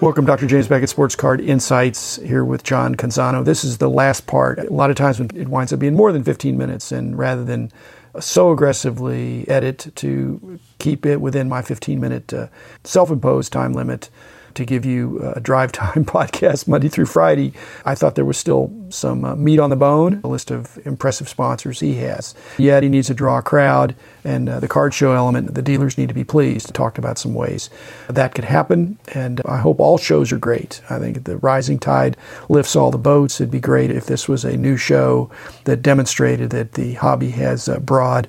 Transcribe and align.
Welcome, 0.00 0.24
Dr. 0.24 0.46
James 0.46 0.66
Beckett, 0.66 0.88
Sports 0.88 1.14
Card 1.14 1.42
Insights, 1.42 2.16
here 2.16 2.42
with 2.42 2.62
John 2.64 2.94
Canzano. 2.94 3.44
This 3.44 3.64
is 3.64 3.76
the 3.76 3.90
last 3.90 4.26
part. 4.26 4.58
A 4.58 4.72
lot 4.72 4.88
of 4.88 4.96
times 4.96 5.18
when 5.18 5.28
it 5.36 5.46
winds 5.46 5.74
up 5.74 5.78
being 5.78 5.94
more 5.94 6.10
than 6.10 6.24
15 6.24 6.56
minutes, 6.56 6.90
and 6.90 7.18
rather 7.18 7.44
than 7.44 7.70
so 8.18 8.50
aggressively 8.50 9.46
edit 9.46 9.92
to 9.96 10.58
keep 10.78 11.04
it 11.04 11.20
within 11.20 11.50
my 11.50 11.60
15 11.60 12.00
minute 12.00 12.32
uh, 12.32 12.46
self 12.82 13.10
imposed 13.10 13.52
time 13.52 13.74
limit, 13.74 14.08
to 14.54 14.64
give 14.64 14.84
you 14.84 15.20
a 15.34 15.40
drive 15.40 15.72
time 15.72 16.04
podcast 16.04 16.68
Monday 16.68 16.88
through 16.88 17.06
Friday. 17.06 17.52
I 17.84 17.94
thought 17.94 18.14
there 18.14 18.24
was 18.24 18.38
still 18.38 18.72
some 18.88 19.24
uh, 19.24 19.36
meat 19.36 19.58
on 19.58 19.70
the 19.70 19.76
bone, 19.76 20.20
a 20.24 20.28
list 20.28 20.50
of 20.50 20.78
impressive 20.84 21.28
sponsors 21.28 21.80
he 21.80 21.94
has. 21.96 22.34
Yet 22.58 22.82
he 22.82 22.88
needs 22.88 23.06
to 23.08 23.14
draw 23.14 23.38
a 23.38 23.42
crowd, 23.42 23.94
and 24.24 24.48
uh, 24.48 24.60
the 24.60 24.68
card 24.68 24.94
show 24.94 25.12
element, 25.12 25.54
the 25.54 25.62
dealers 25.62 25.96
need 25.96 26.08
to 26.08 26.14
be 26.14 26.24
pleased. 26.24 26.74
Talked 26.74 26.98
about 26.98 27.18
some 27.18 27.34
ways 27.34 27.70
that 28.08 28.34
could 28.34 28.44
happen, 28.44 28.98
and 29.14 29.40
I 29.44 29.58
hope 29.58 29.80
all 29.80 29.98
shows 29.98 30.32
are 30.32 30.38
great. 30.38 30.80
I 30.90 30.98
think 30.98 31.24
the 31.24 31.36
rising 31.38 31.78
tide 31.78 32.16
lifts 32.48 32.76
all 32.76 32.90
the 32.90 32.98
boats. 32.98 33.40
It'd 33.40 33.50
be 33.50 33.60
great 33.60 33.90
if 33.90 34.06
this 34.06 34.28
was 34.28 34.44
a 34.44 34.56
new 34.56 34.76
show 34.76 35.30
that 35.64 35.82
demonstrated 35.82 36.50
that 36.50 36.72
the 36.72 36.94
hobby 36.94 37.30
has 37.30 37.68
a 37.68 37.80
broad 37.80 38.28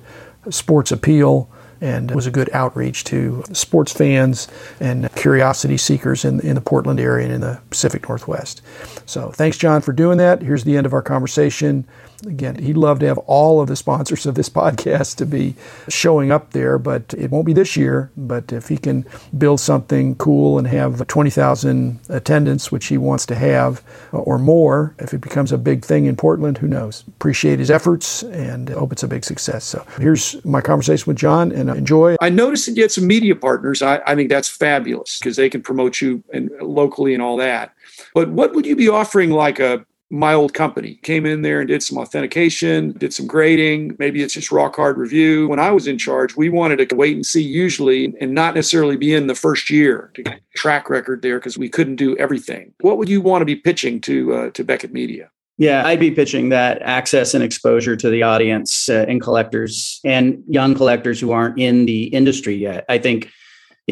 sports 0.50 0.90
appeal 0.90 1.48
and 1.82 2.12
was 2.12 2.26
a 2.26 2.30
good 2.30 2.48
outreach 2.52 3.02
to 3.04 3.42
sports 3.52 3.92
fans 3.92 4.46
and 4.80 5.12
curiosity 5.16 5.76
seekers 5.76 6.24
in, 6.24 6.40
in 6.40 6.54
the 6.54 6.60
Portland 6.60 7.00
area 7.00 7.24
and 7.24 7.34
in 7.34 7.40
the 7.40 7.60
Pacific 7.70 8.08
Northwest. 8.08 8.62
So 9.04 9.30
thanks, 9.32 9.58
John, 9.58 9.82
for 9.82 9.92
doing 9.92 10.16
that. 10.18 10.40
Here's 10.40 10.64
the 10.64 10.76
end 10.76 10.86
of 10.86 10.94
our 10.94 11.02
conversation 11.02 11.84
again, 12.26 12.56
he'd 12.56 12.76
love 12.76 12.98
to 13.00 13.06
have 13.06 13.18
all 13.18 13.60
of 13.60 13.68
the 13.68 13.76
sponsors 13.76 14.26
of 14.26 14.34
this 14.34 14.48
podcast 14.48 15.16
to 15.16 15.26
be 15.26 15.54
showing 15.88 16.30
up 16.30 16.50
there, 16.50 16.78
but 16.78 17.14
it 17.16 17.30
won't 17.30 17.46
be 17.46 17.52
this 17.52 17.76
year. 17.76 18.10
But 18.16 18.52
if 18.52 18.68
he 18.68 18.76
can 18.76 19.06
build 19.36 19.60
something 19.60 20.14
cool 20.16 20.58
and 20.58 20.66
have 20.66 21.06
20,000 21.06 22.00
attendance, 22.08 22.70
which 22.70 22.86
he 22.86 22.98
wants 22.98 23.26
to 23.26 23.34
have, 23.34 23.82
uh, 24.12 24.18
or 24.18 24.38
more, 24.38 24.94
if 24.98 25.12
it 25.12 25.20
becomes 25.20 25.52
a 25.52 25.58
big 25.58 25.84
thing 25.84 26.06
in 26.06 26.16
Portland, 26.16 26.58
who 26.58 26.68
knows? 26.68 27.04
Appreciate 27.08 27.58
his 27.58 27.70
efforts 27.70 28.22
and 28.24 28.68
hope 28.70 28.92
it's 28.92 29.02
a 29.02 29.08
big 29.08 29.24
success. 29.24 29.64
So 29.64 29.84
here's 29.98 30.42
my 30.44 30.60
conversation 30.60 31.04
with 31.06 31.16
John 31.16 31.52
and 31.52 31.70
enjoy. 31.70 32.16
I 32.20 32.30
noticed 32.30 32.66
that 32.66 32.76
you 32.76 32.82
had 32.82 32.92
some 32.92 33.06
media 33.06 33.34
partners. 33.34 33.82
I, 33.82 34.00
I 34.06 34.14
think 34.14 34.28
that's 34.28 34.48
fabulous 34.48 35.18
because 35.18 35.36
they 35.36 35.48
can 35.48 35.62
promote 35.62 36.00
you 36.00 36.22
and 36.32 36.50
locally 36.60 37.14
and 37.14 37.22
all 37.22 37.36
that. 37.38 37.74
But 38.14 38.30
what 38.30 38.54
would 38.54 38.66
you 38.66 38.76
be 38.76 38.88
offering 38.88 39.30
like 39.30 39.58
a 39.58 39.84
my 40.12 40.34
old 40.34 40.52
company 40.52 40.96
came 40.96 41.24
in 41.24 41.40
there 41.40 41.60
and 41.60 41.68
did 41.68 41.82
some 41.82 41.96
authentication, 41.96 42.92
did 42.92 43.14
some 43.14 43.26
grading. 43.26 43.96
Maybe 43.98 44.22
it's 44.22 44.34
just 44.34 44.52
raw 44.52 44.68
card 44.68 44.98
review. 44.98 45.48
When 45.48 45.58
I 45.58 45.70
was 45.70 45.86
in 45.86 45.96
charge, 45.96 46.36
we 46.36 46.50
wanted 46.50 46.86
to 46.86 46.94
wait 46.94 47.16
and 47.16 47.24
see 47.24 47.42
usually 47.42 48.14
and 48.20 48.34
not 48.34 48.54
necessarily 48.54 48.98
be 48.98 49.14
in 49.14 49.26
the 49.26 49.34
first 49.34 49.70
year 49.70 50.10
to 50.12 50.22
get 50.22 50.42
track 50.54 50.90
record 50.90 51.22
there 51.22 51.38
because 51.38 51.56
we 51.56 51.70
couldn't 51.70 51.96
do 51.96 52.14
everything. 52.18 52.74
What 52.82 52.98
would 52.98 53.08
you 53.08 53.22
want 53.22 53.40
to 53.40 53.46
be 53.46 53.56
pitching 53.56 54.02
to 54.02 54.34
uh, 54.34 54.50
to 54.50 54.62
Beckett 54.62 54.92
Media? 54.92 55.30
Yeah, 55.56 55.86
I'd 55.86 56.00
be 56.00 56.10
pitching 56.10 56.50
that 56.50 56.82
access 56.82 57.32
and 57.32 57.42
exposure 57.42 57.96
to 57.96 58.10
the 58.10 58.22
audience 58.22 58.90
uh, 58.90 59.06
and 59.08 59.18
collectors 59.18 59.98
and 60.04 60.44
young 60.46 60.74
collectors 60.74 61.20
who 61.20 61.32
aren't 61.32 61.58
in 61.58 61.86
the 61.86 62.04
industry 62.04 62.54
yet. 62.54 62.84
I 62.90 62.98
think 62.98 63.30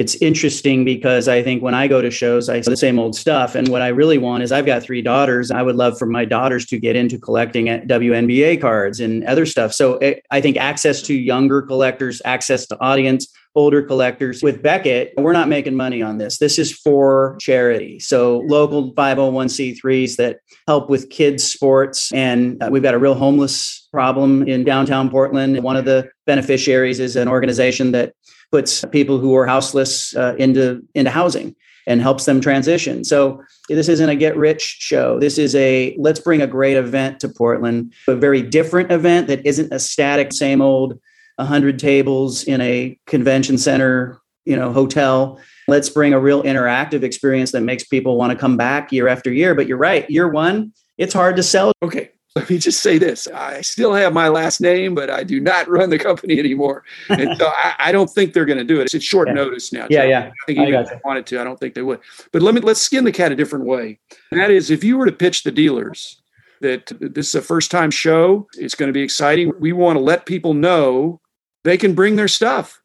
it's 0.00 0.14
interesting 0.14 0.82
because 0.82 1.28
I 1.28 1.42
think 1.42 1.62
when 1.62 1.74
I 1.74 1.86
go 1.86 2.00
to 2.00 2.10
shows, 2.10 2.48
I 2.48 2.62
see 2.62 2.70
the 2.70 2.76
same 2.78 2.98
old 2.98 3.14
stuff. 3.14 3.54
And 3.54 3.68
what 3.68 3.82
I 3.82 3.88
really 3.88 4.16
want 4.16 4.42
is 4.42 4.50
I've 4.50 4.64
got 4.64 4.82
three 4.82 5.02
daughters. 5.02 5.50
I 5.50 5.60
would 5.60 5.76
love 5.76 5.98
for 5.98 6.06
my 6.06 6.24
daughters 6.24 6.64
to 6.66 6.78
get 6.78 6.96
into 6.96 7.18
collecting 7.18 7.66
WNBA 7.66 8.62
cards 8.62 8.98
and 8.98 9.22
other 9.24 9.44
stuff. 9.44 9.74
So 9.74 9.98
it, 9.98 10.16
eh, 10.16 10.20
I 10.30 10.40
think 10.40 10.56
access 10.56 11.02
to 11.02 11.14
younger 11.14 11.60
collectors, 11.60 12.22
access 12.24 12.66
to 12.68 12.80
audience, 12.80 13.30
older 13.54 13.82
collectors. 13.82 14.42
With 14.42 14.62
Beckett, 14.62 15.12
we're 15.18 15.34
not 15.34 15.48
making 15.48 15.76
money 15.76 16.00
on 16.00 16.16
this. 16.16 16.38
This 16.38 16.58
is 16.58 16.72
for 16.72 17.36
charity. 17.38 17.98
So 17.98 18.38
local 18.46 18.94
501c3s 18.94 20.16
that 20.16 20.38
help 20.66 20.88
with 20.88 21.10
kids' 21.10 21.44
sports. 21.44 22.10
And 22.14 22.62
uh, 22.62 22.70
we've 22.72 22.82
got 22.82 22.94
a 22.94 22.98
real 22.98 23.14
homeless 23.14 23.86
problem 23.92 24.48
in 24.48 24.64
downtown 24.64 25.10
Portland. 25.10 25.62
One 25.62 25.76
of 25.76 25.84
the 25.84 26.08
beneficiaries 26.24 27.00
is 27.00 27.16
an 27.16 27.28
organization 27.28 27.92
that 27.92 28.14
puts 28.50 28.84
people 28.86 29.18
who 29.18 29.36
are 29.36 29.46
houseless 29.46 30.14
uh, 30.16 30.34
into 30.38 30.82
into 30.94 31.10
housing 31.10 31.54
and 31.86 32.00
helps 32.00 32.24
them 32.24 32.40
transition. 32.40 33.04
So 33.04 33.42
this 33.68 33.88
isn't 33.88 34.08
a 34.08 34.16
get 34.16 34.36
rich 34.36 34.76
show. 34.80 35.18
This 35.18 35.38
is 35.38 35.54
a 35.54 35.96
let's 35.98 36.20
bring 36.20 36.42
a 36.42 36.46
great 36.46 36.76
event 36.76 37.20
to 37.20 37.28
Portland, 37.28 37.92
a 38.06 38.14
very 38.14 38.42
different 38.42 38.92
event 38.92 39.28
that 39.28 39.44
isn't 39.46 39.72
a 39.72 39.78
static 39.78 40.32
same 40.32 40.60
old 40.60 41.00
100 41.36 41.78
tables 41.78 42.44
in 42.44 42.60
a 42.60 42.98
convention 43.06 43.56
center, 43.58 44.20
you 44.44 44.56
know, 44.56 44.72
hotel. 44.72 45.40
Let's 45.68 45.88
bring 45.88 46.12
a 46.12 46.20
real 46.20 46.42
interactive 46.42 47.02
experience 47.02 47.52
that 47.52 47.62
makes 47.62 47.84
people 47.84 48.16
want 48.16 48.32
to 48.32 48.38
come 48.38 48.56
back 48.56 48.92
year 48.92 49.08
after 49.08 49.32
year. 49.32 49.54
But 49.54 49.66
you're 49.66 49.78
right, 49.78 50.08
year 50.10 50.28
1, 50.28 50.72
it's 50.98 51.14
hard 51.14 51.36
to 51.36 51.42
sell. 51.42 51.72
Okay 51.82 52.10
let 52.36 52.48
me 52.48 52.58
just 52.58 52.82
say 52.82 52.96
this 52.96 53.26
I 53.28 53.60
still 53.60 53.92
have 53.92 54.12
my 54.12 54.28
last 54.28 54.60
name, 54.60 54.94
but 54.94 55.10
I 55.10 55.24
do 55.24 55.40
not 55.40 55.68
run 55.68 55.90
the 55.90 55.98
company 55.98 56.38
anymore. 56.38 56.84
And 57.08 57.36
so 57.36 57.46
I, 57.56 57.74
I 57.78 57.92
don't 57.92 58.08
think 58.08 58.32
they're 58.32 58.44
going 58.44 58.58
to 58.58 58.64
do 58.64 58.80
it. 58.80 58.94
It's 58.94 59.04
short 59.04 59.28
yeah. 59.28 59.34
notice 59.34 59.72
now. 59.72 59.86
Yeah, 59.90 60.04
yeah. 60.04 60.30
I 60.30 60.46
think 60.46 60.58
even 60.60 60.74
if 60.74 60.88
they 60.88 61.00
wanted 61.04 61.26
to, 61.26 61.40
I 61.40 61.44
don't 61.44 61.58
think 61.58 61.74
they 61.74 61.82
would. 61.82 62.00
But 62.32 62.42
let 62.42 62.54
me 62.54 62.60
let's 62.60 62.80
skin 62.80 63.04
the 63.04 63.12
cat 63.12 63.32
a 63.32 63.36
different 63.36 63.64
way. 63.64 63.98
And 64.30 64.40
that 64.40 64.50
is 64.50 64.70
if 64.70 64.84
you 64.84 64.96
were 64.96 65.06
to 65.06 65.12
pitch 65.12 65.42
the 65.42 65.50
dealers 65.50 66.20
that 66.60 66.92
this 67.00 67.28
is 67.28 67.34
a 67.34 67.42
first 67.42 67.70
time 67.70 67.90
show, 67.90 68.46
it's 68.54 68.74
going 68.74 68.88
to 68.88 68.92
be 68.92 69.02
exciting. 69.02 69.52
We 69.58 69.72
want 69.72 69.96
to 69.96 70.00
let 70.00 70.26
people 70.26 70.54
know 70.54 71.20
they 71.64 71.76
can 71.76 71.94
bring 71.94 72.16
their 72.16 72.28
stuff. 72.28 72.80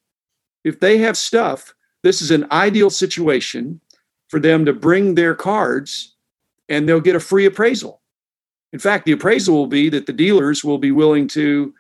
If 0.64 0.80
they 0.80 0.98
have 1.00 1.18
stuff, 1.18 1.76
this 2.02 2.22
is 2.22 2.32
an 2.32 2.48
ideal 2.52 2.90
situation 2.90 3.80
for 4.30 4.40
them 4.40 4.66
to 4.66 4.74
bring 4.74 5.14
their 5.14 5.36
cards 5.36 6.16
and 6.68 6.90
they'll 6.90 7.00
get 7.00 7.16
a 7.16 7.20
free 7.20 7.46
appraisal 7.46 8.02
in 8.76 8.80
fact, 8.80 9.06
the 9.06 9.14
appraisal 9.14 9.56
will 9.56 9.68
be 9.68 9.88
that 9.88 10.06
the 10.06 10.12
dealers 10.12 10.62
will 10.62 10.78
be 10.78 10.92
willing 10.92 11.30
to 11.30 11.74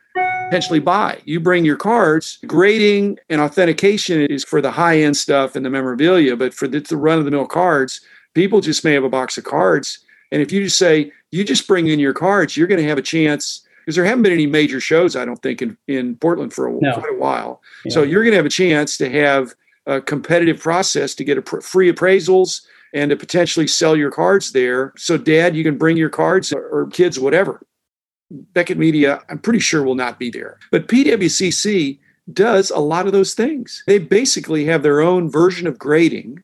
potentially 0.45 0.79
buy. 0.79 1.19
You 1.25 1.41
bring 1.41 1.65
your 1.65 1.75
cards, 1.75 2.39
grading 2.47 3.19
and 3.29 3.41
authentication 3.41 4.21
is 4.21 4.45
for 4.45 4.61
the 4.61 4.71
high 4.71 5.01
end 5.01 5.17
stuff 5.17 5.57
and 5.57 5.65
the 5.65 5.69
memorabilia, 5.69 6.37
but 6.37 6.53
for 6.53 6.69
the, 6.69 6.79
the 6.79 6.95
run 6.95 7.19
of 7.19 7.25
the 7.25 7.31
mill 7.31 7.47
cards, 7.47 7.99
people 8.33 8.61
just 8.61 8.85
may 8.85 8.93
have 8.93 9.03
a 9.03 9.09
box 9.09 9.37
of 9.37 9.43
cards. 9.43 9.99
And 10.31 10.41
if 10.41 10.53
you 10.53 10.63
just 10.63 10.77
say, 10.77 11.11
you 11.31 11.43
just 11.43 11.67
bring 11.67 11.87
in 11.87 11.99
your 11.99 12.13
cards, 12.13 12.55
you're 12.55 12.65
going 12.65 12.81
to 12.81 12.87
have 12.87 12.97
a 12.97 13.01
chance 13.01 13.67
because 13.79 13.97
there 13.97 14.05
haven't 14.05 14.23
been 14.23 14.31
any 14.31 14.47
major 14.47 14.79
shows, 14.79 15.17
I 15.17 15.25
don't 15.25 15.41
think, 15.41 15.61
in, 15.61 15.77
in 15.89 16.15
Portland 16.15 16.53
for 16.53 16.69
a, 16.69 16.71
no. 16.79 16.93
quite 16.93 17.11
a 17.11 17.19
while. 17.19 17.61
Yeah. 17.83 17.91
So 17.91 18.03
you're 18.03 18.23
going 18.23 18.31
to 18.31 18.37
have 18.37 18.45
a 18.45 18.49
chance 18.49 18.97
to 18.99 19.09
have 19.09 19.53
a 19.85 19.99
competitive 19.99 20.61
process 20.61 21.13
to 21.15 21.25
get 21.25 21.37
a 21.37 21.41
pr- 21.41 21.59
free 21.59 21.91
appraisals 21.91 22.61
and 22.95 23.09
to 23.09 23.17
potentially 23.17 23.67
sell 23.67 23.95
your 23.95 24.09
cards 24.09 24.53
there. 24.53 24.93
So, 24.97 25.17
dad, 25.17 25.55
you 25.55 25.63
can 25.63 25.77
bring 25.77 25.97
your 25.97 26.09
cards 26.09 26.51
or 26.53 26.87
kids, 26.91 27.19
whatever. 27.19 27.61
Beckett 28.31 28.77
Media, 28.77 29.21
I'm 29.29 29.37
pretty 29.37 29.59
sure 29.59 29.83
will 29.83 29.95
not 29.95 30.17
be 30.17 30.31
there. 30.31 30.57
But 30.71 30.87
PWCC 30.87 31.99
does 32.33 32.71
a 32.71 32.79
lot 32.79 33.05
of 33.05 33.11
those 33.11 33.35
things. 33.35 33.83
They 33.85 33.99
basically 33.99 34.65
have 34.65 34.81
their 34.81 35.01
own 35.01 35.29
version 35.29 35.67
of 35.67 35.77
grading 35.77 36.41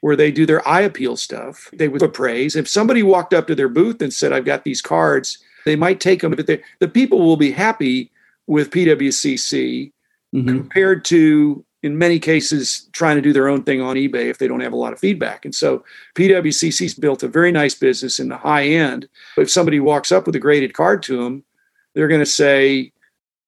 where 0.00 0.16
they 0.16 0.30
do 0.30 0.44
their 0.44 0.66
eye 0.68 0.82
appeal 0.82 1.16
stuff. 1.16 1.70
They 1.72 1.88
would 1.88 2.02
appraise. 2.02 2.54
If 2.54 2.68
somebody 2.68 3.02
walked 3.02 3.32
up 3.32 3.46
to 3.46 3.54
their 3.54 3.68
booth 3.68 4.02
and 4.02 4.12
said, 4.12 4.32
I've 4.32 4.44
got 4.44 4.64
these 4.64 4.82
cards, 4.82 5.38
they 5.64 5.76
might 5.76 6.00
take 6.00 6.20
them, 6.20 6.32
but 6.32 6.46
they, 6.46 6.62
the 6.80 6.88
people 6.88 7.20
will 7.20 7.36
be 7.36 7.50
happy 7.50 8.10
with 8.46 8.70
PWCC 8.70 9.92
mm-hmm. 10.34 10.46
compared 10.46 11.04
to 11.06 11.64
in 11.86 11.96
many 11.96 12.18
cases 12.18 12.88
trying 12.92 13.14
to 13.14 13.22
do 13.22 13.32
their 13.32 13.48
own 13.48 13.62
thing 13.62 13.80
on 13.80 13.94
eBay 13.94 14.26
if 14.28 14.38
they 14.38 14.48
don't 14.48 14.60
have 14.60 14.72
a 14.72 14.76
lot 14.76 14.92
of 14.92 14.98
feedback. 14.98 15.44
And 15.44 15.54
so 15.54 15.84
PWCC's 16.16 16.94
built 16.94 17.22
a 17.22 17.28
very 17.28 17.52
nice 17.52 17.76
business 17.76 18.18
in 18.18 18.28
the 18.28 18.36
high 18.36 18.64
end. 18.64 19.08
If 19.36 19.48
somebody 19.48 19.78
walks 19.78 20.10
up 20.10 20.26
with 20.26 20.34
a 20.34 20.40
graded 20.40 20.74
card 20.74 21.02
to 21.04 21.22
them, 21.22 21.44
they're 21.94 22.08
going 22.08 22.20
to 22.20 22.26
say, 22.26 22.92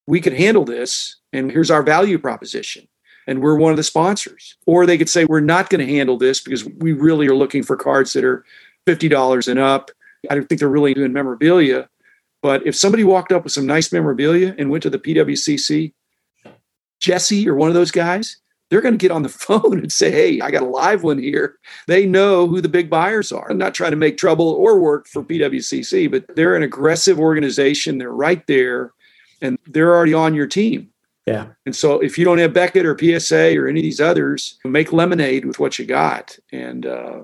"We 0.06 0.20
could 0.20 0.32
handle 0.34 0.64
this, 0.64 1.16
and 1.32 1.50
here's 1.50 1.70
our 1.70 1.82
value 1.82 2.18
proposition." 2.18 2.86
And 3.26 3.42
we're 3.42 3.56
one 3.56 3.72
of 3.72 3.76
the 3.76 3.82
sponsors. 3.82 4.56
Or 4.64 4.86
they 4.86 4.96
could 4.96 5.10
say, 5.10 5.26
We're 5.26 5.40
not 5.40 5.68
going 5.68 5.86
to 5.86 5.92
handle 5.92 6.16
this 6.16 6.40
because 6.40 6.64
we 6.64 6.94
really 6.94 7.26
are 7.26 7.34
looking 7.34 7.62
for 7.62 7.76
cards 7.76 8.14
that 8.14 8.24
are 8.24 8.42
$50 8.86 9.48
and 9.48 9.60
up. 9.60 9.90
I 10.30 10.34
don't 10.34 10.48
think 10.48 10.60
they're 10.60 10.68
really 10.70 10.94
doing 10.94 11.12
memorabilia. 11.12 11.90
But 12.40 12.66
if 12.66 12.74
somebody 12.74 13.04
walked 13.04 13.30
up 13.30 13.44
with 13.44 13.52
some 13.52 13.66
nice 13.66 13.92
memorabilia 13.92 14.54
and 14.56 14.70
went 14.70 14.82
to 14.84 14.90
the 14.90 14.98
PWCC, 14.98 15.92
Jesse 17.08 17.48
or 17.48 17.54
one 17.54 17.68
of 17.68 17.74
those 17.74 17.90
guys, 17.90 18.36
they're 18.68 18.82
going 18.82 18.92
to 18.92 18.98
get 18.98 19.10
on 19.10 19.22
the 19.22 19.28
phone 19.46 19.78
and 19.78 19.90
say, 19.90 20.10
Hey, 20.10 20.40
I 20.42 20.50
got 20.50 20.62
a 20.62 20.66
live 20.66 21.02
one 21.02 21.18
here. 21.18 21.56
They 21.86 22.04
know 22.04 22.46
who 22.46 22.60
the 22.60 22.68
big 22.68 22.90
buyers 22.90 23.32
are. 23.32 23.50
I'm 23.50 23.56
not 23.56 23.74
trying 23.74 23.92
to 23.92 23.96
make 23.96 24.18
trouble 24.18 24.50
or 24.50 24.78
work 24.78 25.08
for 25.08 25.24
PWCC, 25.24 26.10
but 26.10 26.24
they're 26.36 26.54
an 26.54 26.62
aggressive 26.62 27.18
organization. 27.18 27.96
They're 27.96 28.12
right 28.12 28.46
there 28.46 28.92
and 29.40 29.58
they're 29.66 29.94
already 29.94 30.12
on 30.12 30.34
your 30.34 30.46
team. 30.46 30.90
Yeah. 31.26 31.48
And 31.64 31.74
so 31.74 31.98
if 32.00 32.18
you 32.18 32.26
don't 32.26 32.38
have 32.38 32.52
Beckett 32.52 32.84
or 32.84 32.98
PSA 32.98 33.58
or 33.58 33.68
any 33.68 33.80
of 33.80 33.84
these 33.84 34.00
others, 34.00 34.58
make 34.64 34.92
lemonade 34.92 35.46
with 35.46 35.58
what 35.58 35.78
you 35.78 35.86
got. 35.86 36.38
And 36.52 36.84
uh, 36.84 37.20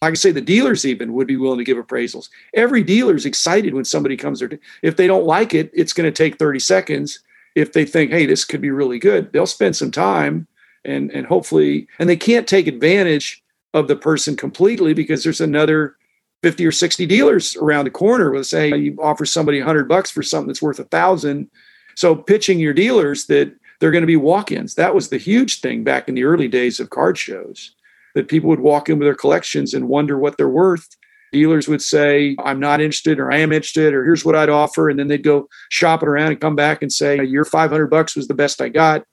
like 0.00 0.12
I 0.12 0.14
say, 0.14 0.30
the 0.30 0.40
dealers 0.40 0.86
even 0.86 1.12
would 1.12 1.26
be 1.26 1.36
willing 1.36 1.58
to 1.58 1.64
give 1.64 1.76
appraisals. 1.76 2.28
Every 2.54 2.82
dealer's 2.82 3.26
excited 3.26 3.74
when 3.74 3.84
somebody 3.84 4.16
comes 4.16 4.40
there. 4.40 4.58
If 4.82 4.96
they 4.96 5.06
don't 5.06 5.24
like 5.26 5.52
it, 5.52 5.70
it's 5.74 5.92
going 5.92 6.10
to 6.10 6.16
take 6.16 6.38
30 6.38 6.60
seconds 6.60 7.20
if 7.54 7.72
they 7.72 7.84
think, 7.84 8.10
hey, 8.10 8.26
this 8.26 8.44
could 8.44 8.60
be 8.60 8.70
really 8.70 8.98
good, 8.98 9.32
they'll 9.32 9.46
spend 9.46 9.76
some 9.76 9.90
time 9.90 10.46
and 10.84 11.10
and 11.10 11.26
hopefully, 11.26 11.88
and 11.98 12.08
they 12.08 12.16
can't 12.16 12.46
take 12.46 12.66
advantage 12.66 13.42
of 13.74 13.88
the 13.88 13.96
person 13.96 14.36
completely 14.36 14.94
because 14.94 15.22
there's 15.22 15.40
another 15.40 15.96
50 16.42 16.64
or 16.66 16.72
60 16.72 17.06
dealers 17.06 17.56
around 17.56 17.84
the 17.84 17.90
corner 17.90 18.30
will 18.30 18.44
say 18.44 18.74
you 18.74 18.96
offer 19.02 19.26
somebody 19.26 19.58
100 19.58 19.88
bucks 19.88 20.10
for 20.10 20.22
something 20.22 20.48
that's 20.48 20.62
worth 20.62 20.78
a 20.78 20.84
thousand. 20.84 21.50
So 21.96 22.14
pitching 22.14 22.60
your 22.60 22.72
dealers 22.72 23.26
that 23.26 23.52
they're 23.80 23.90
going 23.90 24.02
to 24.02 24.06
be 24.06 24.16
walk-ins. 24.16 24.74
That 24.76 24.94
was 24.94 25.08
the 25.08 25.18
huge 25.18 25.60
thing 25.60 25.84
back 25.84 26.08
in 26.08 26.14
the 26.14 26.24
early 26.24 26.48
days 26.48 26.80
of 26.80 26.90
card 26.90 27.18
shows 27.18 27.74
that 28.14 28.28
people 28.28 28.48
would 28.48 28.60
walk 28.60 28.88
in 28.88 28.98
with 28.98 29.06
their 29.06 29.14
collections 29.14 29.74
and 29.74 29.88
wonder 29.88 30.18
what 30.18 30.36
they're 30.36 30.48
worth 30.48 30.96
dealers 31.32 31.68
would 31.68 31.82
say 31.82 32.36
i'm 32.44 32.60
not 32.60 32.80
interested 32.80 33.18
or 33.18 33.32
i 33.32 33.36
am 33.36 33.52
interested 33.52 33.94
or 33.94 34.04
here's 34.04 34.24
what 34.24 34.34
i'd 34.34 34.48
offer 34.48 34.88
and 34.88 34.98
then 34.98 35.08
they'd 35.08 35.22
go 35.22 35.48
shop 35.68 36.02
it 36.02 36.08
around 36.08 36.30
and 36.30 36.40
come 36.40 36.56
back 36.56 36.82
and 36.82 36.92
say 36.92 37.22
your 37.24 37.44
500 37.44 37.86
bucks 37.86 38.16
was 38.16 38.28
the 38.28 38.34
best 38.34 38.60
i 38.60 38.68
got 38.68 39.04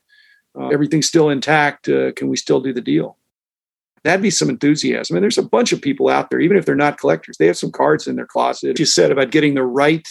uh, 0.60 0.68
everything's 0.70 1.08
still 1.08 1.30
intact 1.30 1.90
uh, 1.90 2.12
can 2.14 2.28
we 2.28 2.36
still 2.36 2.62
do 2.62 2.74
the 2.74 2.82
deal 2.82 3.18
that'd 4.06 4.22
be 4.22 4.30
some 4.30 4.50
enthusiasm. 4.50 5.18
And 5.18 5.24
there's 5.24 5.40
a 5.40 5.44
bunch 5.44 5.74
of 5.74 5.82
people 5.82 6.10
out 6.10 6.30
there, 6.30 6.40
even 6.40 6.58
if 6.58 6.66
they're 6.66 6.76
not 6.76 7.00
collectors, 7.00 7.38
they 7.38 7.48
have 7.48 7.58
some 7.58 7.72
cards 7.72 8.08
in 8.08 8.16
their 8.16 8.28
closet. 8.28 8.80
You 8.80 8.86
said 8.86 9.12
about 9.12 9.32
getting 9.32 9.56
the 9.56 9.64
right 9.64 10.08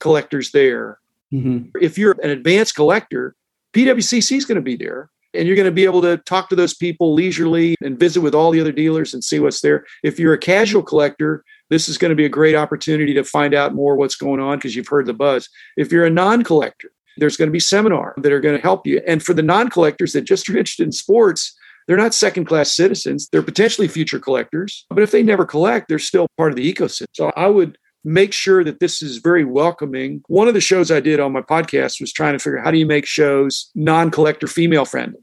collectors 0.00 0.50
there. 0.50 0.98
Mm-hmm. 1.32 1.68
If 1.80 1.96
you're 1.96 2.16
an 2.24 2.30
advanced 2.30 2.74
collector, 2.74 3.36
PWCC 3.72 4.36
is 4.36 4.44
going 4.44 4.56
to 4.56 4.62
be 4.62 4.76
there. 4.76 5.10
And 5.36 5.46
you're 5.46 5.56
going 5.56 5.66
to 5.66 5.72
be 5.72 5.84
able 5.84 6.02
to 6.02 6.16
talk 6.18 6.48
to 6.48 6.56
those 6.56 6.74
people 6.74 7.14
leisurely 7.14 7.74
and 7.82 7.98
visit 7.98 8.20
with 8.20 8.34
all 8.34 8.50
the 8.50 8.60
other 8.60 8.72
dealers 8.72 9.14
and 9.14 9.22
see 9.22 9.40
what's 9.40 9.60
there. 9.60 9.84
If 10.02 10.18
you're 10.18 10.34
a 10.34 10.38
casual 10.38 10.82
collector, 10.82 11.44
this 11.70 11.88
is 11.88 11.98
going 11.98 12.10
to 12.10 12.16
be 12.16 12.24
a 12.24 12.30
great 12.30 12.54
opportunity 12.54 13.14
to 13.14 13.24
find 13.24 13.54
out 13.54 13.74
more 13.74 13.96
what's 13.96 14.16
going 14.16 14.40
on 14.40 14.58
because 14.58 14.76
you've 14.76 14.88
heard 14.88 15.06
the 15.06 15.14
buzz. 15.14 15.48
If 15.76 15.92
you're 15.92 16.06
a 16.06 16.10
non 16.10 16.44
collector, 16.44 16.90
there's 17.16 17.36
going 17.36 17.48
to 17.48 17.52
be 17.52 17.60
seminars 17.60 18.14
that 18.18 18.32
are 18.32 18.40
going 18.40 18.56
to 18.56 18.62
help 18.62 18.86
you. 18.86 19.00
And 19.06 19.22
for 19.22 19.34
the 19.34 19.42
non 19.42 19.70
collectors 19.70 20.12
that 20.12 20.22
just 20.22 20.48
are 20.50 20.56
interested 20.56 20.84
in 20.84 20.92
sports, 20.92 21.56
they're 21.86 21.96
not 21.96 22.14
second 22.14 22.46
class 22.46 22.72
citizens. 22.72 23.28
They're 23.30 23.42
potentially 23.42 23.88
future 23.88 24.18
collectors. 24.18 24.86
But 24.90 25.02
if 25.02 25.10
they 25.10 25.22
never 25.22 25.44
collect, 25.44 25.88
they're 25.88 25.98
still 25.98 26.26
part 26.36 26.50
of 26.50 26.56
the 26.56 26.72
ecosystem. 26.72 27.06
So 27.12 27.32
I 27.36 27.46
would 27.46 27.78
make 28.04 28.32
sure 28.32 28.62
that 28.64 28.80
this 28.80 29.02
is 29.02 29.18
very 29.18 29.44
welcoming. 29.44 30.22
One 30.28 30.48
of 30.48 30.54
the 30.54 30.60
shows 30.60 30.90
I 30.90 31.00
did 31.00 31.20
on 31.20 31.32
my 31.32 31.42
podcast 31.42 32.00
was 32.00 32.12
trying 32.12 32.34
to 32.34 32.38
figure 32.38 32.58
out 32.58 32.64
how 32.64 32.70
do 32.70 32.78
you 32.78 32.86
make 32.86 33.06
shows 33.06 33.70
non 33.74 34.10
collector 34.10 34.46
female 34.46 34.84
friendly? 34.84 35.20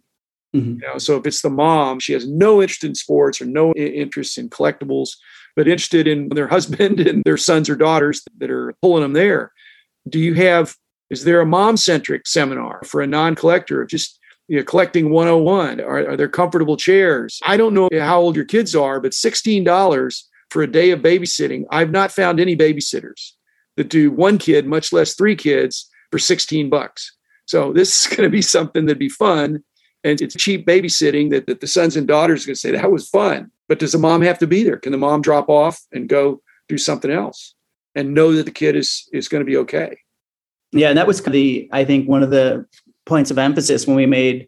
Mm-hmm. 0.55 0.81
You 0.81 0.87
know, 0.87 0.97
so 0.97 1.17
if 1.17 1.25
it's 1.25 1.41
the 1.41 1.49
mom, 1.49 1.99
she 1.99 2.13
has 2.13 2.27
no 2.27 2.61
interest 2.61 2.83
in 2.83 2.95
sports 2.95 3.41
or 3.41 3.45
no 3.45 3.73
interest 3.73 4.37
in 4.37 4.49
collectibles, 4.49 5.11
but 5.55 5.67
interested 5.67 6.07
in 6.07 6.29
their 6.29 6.47
husband 6.55 6.99
and 6.99 7.23
their 7.23 7.37
sons 7.37 7.69
or 7.69 7.75
daughters 7.75 8.23
that 8.37 8.51
are 8.51 8.73
pulling 8.81 9.03
them 9.03 9.13
there. 9.13 9.51
Do 10.07 10.19
you 10.19 10.33
have, 10.35 10.75
is 11.09 11.23
there 11.23 11.41
a 11.41 11.45
mom 11.45 11.77
centric 11.77 12.27
seminar 12.27 12.81
for 12.85 13.01
a 13.01 13.07
non 13.07 13.35
collector? 13.35 13.81
Of 13.81 13.89
just 13.89 14.19
you 14.47 14.57
know, 14.57 14.63
collecting 14.63 15.09
101? 15.09 15.79
Are, 15.81 16.09
are 16.09 16.17
there 16.17 16.29
comfortable 16.29 16.77
chairs? 16.77 17.39
I 17.43 17.57
don't 17.57 17.73
know 17.73 17.89
how 17.91 18.19
old 18.19 18.35
your 18.35 18.45
kids 18.45 18.75
are, 18.75 18.99
but 18.99 19.13
$16 19.13 20.23
for 20.49 20.61
a 20.61 20.71
day 20.71 20.91
of 20.91 20.99
babysitting, 20.99 21.65
I've 21.71 21.91
not 21.91 22.11
found 22.11 22.39
any 22.39 22.55
babysitters 22.55 23.31
that 23.75 23.89
do 23.89 24.11
one 24.11 24.37
kid, 24.37 24.67
much 24.67 24.93
less 24.93 25.15
three 25.15 25.35
kids, 25.35 25.89
for 26.11 26.19
16 26.19 26.69
bucks. 26.69 27.11
So 27.45 27.73
this 27.73 28.01
is 28.01 28.07
going 28.15 28.23
to 28.23 28.29
be 28.29 28.43
something 28.43 28.85
that'd 28.85 28.99
be 28.99 29.09
fun. 29.09 29.63
And 30.03 30.21
it's 30.21 30.35
cheap 30.35 30.65
babysitting 30.65 31.29
that, 31.29 31.47
that 31.47 31.61
the 31.61 31.67
sons 31.67 31.95
and 31.95 32.07
daughters 32.07 32.43
are 32.43 32.47
going 32.47 32.55
to 32.55 32.59
say, 32.59 32.71
that 32.71 32.91
was 32.91 33.07
fun. 33.07 33.51
But 33.69 33.79
does 33.79 33.93
the 33.93 33.97
mom 33.97 34.21
have 34.21 34.39
to 34.39 34.47
be 34.47 34.63
there? 34.63 34.77
Can 34.77 34.91
the 34.91 34.97
mom 34.97 35.21
drop 35.21 35.49
off 35.49 35.81
and 35.91 36.09
go 36.09 36.41
do 36.67 36.77
something 36.77 37.11
else 37.11 37.55
and 37.95 38.13
know 38.13 38.33
that 38.33 38.43
the 38.43 38.51
kid 38.51 38.75
is 38.75 39.07
is 39.13 39.27
going 39.27 39.41
to 39.41 39.49
be 39.49 39.57
okay? 39.57 39.97
Yeah, 40.71 40.89
and 40.89 40.97
that 40.97 41.07
was 41.07 41.21
the 41.21 41.69
I 41.71 41.85
think 41.85 42.07
one 42.07 42.23
of 42.23 42.31
the 42.31 42.65
points 43.05 43.31
of 43.31 43.37
emphasis 43.37 43.87
when 43.87 43.95
we 43.95 44.05
made 44.05 44.47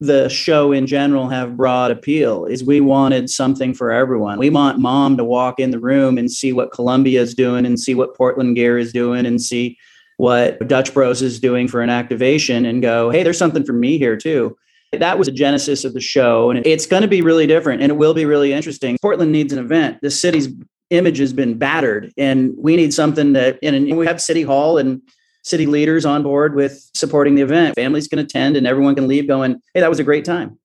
the 0.00 0.28
show 0.28 0.72
in 0.72 0.84
general 0.84 1.28
have 1.28 1.56
broad 1.56 1.92
appeal 1.92 2.44
is 2.44 2.64
we 2.64 2.80
wanted 2.80 3.30
something 3.30 3.72
for 3.72 3.92
everyone. 3.92 4.36
We 4.36 4.50
want 4.50 4.80
mom 4.80 5.16
to 5.16 5.24
walk 5.24 5.60
in 5.60 5.70
the 5.70 5.78
room 5.78 6.18
and 6.18 6.30
see 6.30 6.52
what 6.52 6.72
Columbia 6.72 7.20
is 7.20 7.34
doing 7.34 7.64
and 7.64 7.78
see 7.78 7.94
what 7.94 8.16
Portland 8.16 8.56
Gear 8.56 8.78
is 8.78 8.92
doing 8.92 9.26
and 9.26 9.40
see 9.40 9.78
what 10.16 10.66
Dutch 10.66 10.92
Bros 10.92 11.22
is 11.22 11.38
doing 11.38 11.68
for 11.68 11.82
an 11.82 11.90
activation 11.90 12.66
and 12.66 12.82
go, 12.82 13.10
hey, 13.10 13.22
there's 13.22 13.38
something 13.38 13.64
for 13.64 13.74
me 13.74 13.96
here 13.96 14.16
too. 14.16 14.56
That 14.92 15.18
was 15.18 15.26
the 15.26 15.32
genesis 15.32 15.84
of 15.84 15.94
the 15.94 16.00
show. 16.00 16.50
And 16.50 16.66
it's 16.66 16.86
going 16.86 17.02
to 17.02 17.08
be 17.08 17.22
really 17.22 17.46
different 17.46 17.82
and 17.82 17.90
it 17.90 17.96
will 17.96 18.14
be 18.14 18.24
really 18.24 18.52
interesting. 18.52 18.98
Portland 19.00 19.32
needs 19.32 19.52
an 19.52 19.58
event. 19.58 19.98
The 20.02 20.10
city's 20.10 20.48
image 20.90 21.18
has 21.18 21.32
been 21.32 21.56
battered 21.56 22.12
and 22.18 22.52
we 22.58 22.76
need 22.76 22.92
something 22.92 23.32
that, 23.32 23.58
and 23.62 23.96
we 23.96 24.06
have 24.06 24.20
City 24.20 24.42
Hall 24.42 24.76
and 24.76 25.00
city 25.42 25.66
leaders 25.66 26.04
on 26.04 26.22
board 26.22 26.54
with 26.54 26.90
supporting 26.94 27.34
the 27.34 27.42
event. 27.42 27.74
Families 27.74 28.06
can 28.06 28.18
attend 28.18 28.56
and 28.56 28.66
everyone 28.66 28.94
can 28.94 29.08
leave 29.08 29.26
going, 29.26 29.60
hey, 29.74 29.80
that 29.80 29.90
was 29.90 29.98
a 29.98 30.04
great 30.04 30.24
time. 30.24 30.58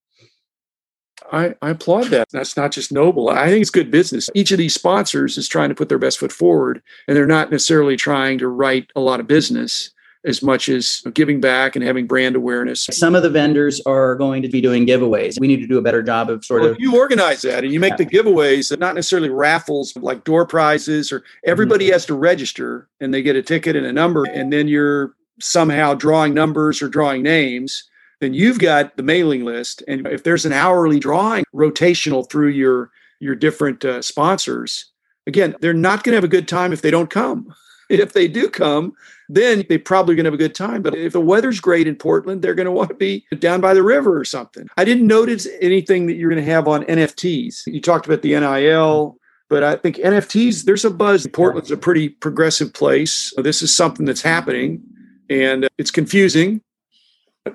I, 1.32 1.56
I, 1.62 1.72
applaud 1.72 2.06
that. 2.06 2.30
That's 2.32 2.56
not 2.56 2.72
just 2.72 2.92
noble. 2.92 3.30
I 3.30 3.48
think 3.48 3.62
it's 3.62 3.70
good 3.70 3.92
business. 3.92 4.30
Each 4.34 4.52
of 4.52 4.58
these 4.58 4.74
sponsors 4.74 5.38
is 5.38 5.48
trying 5.48 5.70
to 5.70 5.76
put 5.76 5.90
their 5.90 6.00
best 6.00 6.20
foot 6.20 6.32
forward, 6.32 6.82
and 7.08 7.18
they're 7.18 7.28
not 7.28 7.52
necessarily 7.52 7.98
trying 7.98 8.38
to 8.38 8.48
write 8.48 8.92
a 8.96 9.02
lot 9.02 9.20
of 9.20 9.28
business 9.28 9.92
as 10.28 10.44
much 10.44 10.68
as 10.68 11.02
giving 11.14 11.40
back 11.40 11.76
and 11.76 11.84
having 11.84 12.06
brand 12.06 12.36
awareness. 12.36 12.88
Some 12.92 13.16
of 13.16 13.24
the 13.24 13.30
vendors 13.30 13.82
are 13.86 14.16
going 14.16 14.42
to 14.42 14.50
be 14.50 14.62
doing 14.62 14.86
giveaways. 14.86 15.40
We 15.40 15.48
need 15.48 15.62
to 15.62 15.68
do 15.68 15.78
a 15.78 15.82
better 15.82 16.04
job 16.04 16.30
of 16.30 16.44
sort 16.44 16.62
well, 16.62 16.72
of. 16.72 16.80
you 16.80 16.96
organize 16.96 17.42
that 17.44 17.64
and 17.64 17.74
you 17.74 17.80
make 17.80 17.92
yeah. 17.92 17.98
the 17.98 18.06
giveaways, 18.06 18.78
not 18.78 18.94
necessarily 18.94 19.30
raffles 19.30 19.96
like 19.96 20.26
door 20.26 20.46
prizes, 20.46 21.12
or 21.12 21.24
everybody 21.46 21.86
mm-hmm. 21.86 21.94
has 21.94 22.06
to 22.08 22.14
register 22.14 22.90
and 23.00 23.14
they 23.14 23.22
get 23.22 23.36
a 23.36 23.42
ticket 23.42 23.76
and 23.76 23.86
a 23.86 23.94
number, 23.94 24.26
and 24.26 24.52
then 24.52 24.68
you're 24.68 25.16
somehow 25.40 25.94
drawing 25.94 26.34
numbers 26.34 26.82
or 26.82 26.90
drawing 26.90 27.24
names. 27.24 27.90
Then 28.20 28.34
you've 28.34 28.60
got 28.60 28.98
the 28.98 29.04
mailing 29.04 29.46
list, 29.46 29.84
and 29.88 30.08
if 30.08 30.24
there's 30.24 30.46
an 30.46 30.54
hourly 30.54 31.00
drawing 31.00 31.46
rotational 31.54 32.30
through 32.30 32.50
your 32.50 32.92
your 33.20 33.36
different 33.36 33.86
uh, 33.86 34.02
sponsors, 34.02 34.92
again, 35.28 35.56
they're 35.62 35.74
not 35.74 36.04
going 36.04 36.14
to 36.14 36.18
have 36.18 36.24
a 36.24 36.28
good 36.28 36.48
time 36.48 36.74
if 36.74 36.82
they 36.82 36.92
don't 36.92 37.10
come. 37.10 37.54
If 37.90 38.14
they 38.14 38.28
do 38.28 38.50
come, 38.50 38.94
then 39.30 39.66
they're 39.68 39.80
probably 39.80 40.16
going 40.16 40.26
to 40.26 40.28
have 40.28 40.34
a 40.34 40.38
good 40.38 40.56
time. 40.56 40.82
But 40.82 40.96
if 40.96 41.14
the 41.14 41.22
weather's 41.22 41.60
great 41.60 41.88
in 41.88 41.96
Portland, 41.96 42.42
they're 42.42 42.56
going 42.56 42.66
to 42.66 42.72
want 42.72 42.90
to 42.90 42.96
be 42.96 43.26
down 43.40 43.62
by 43.62 43.74
the 43.74 43.84
river 43.84 44.18
or 44.18 44.26
something. 44.26 44.68
I 44.78 44.86
didn't 44.86 45.08
notice 45.08 45.48
anything 45.62 46.08
that 46.08 46.16
you're 46.16 46.30
going 46.30 46.44
to 46.44 46.52
have 46.52 46.68
on 46.68 46.84
NFTs. 46.86 47.64
You 47.68 47.82
talked 47.82 48.06
about 48.06 48.22
the 48.22 48.40
NIL, 48.40 49.18
but 49.50 49.64
I 49.64 49.76
think 49.76 49.98
NFTs, 49.98 50.66
there's 50.66 50.86
a 50.86 50.90
buzz. 50.90 51.28
Portland's 51.28 51.72
a 51.72 51.78
pretty 51.78 52.10
progressive 52.10 52.74
place. 52.74 53.34
This 53.38 53.62
is 53.62 53.74
something 53.74 54.06
that's 54.06 54.22
happening 54.22 54.82
and 55.30 55.68
it's 55.78 55.92
confusing. 55.92 56.62